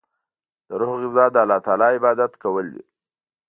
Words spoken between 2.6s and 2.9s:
دی.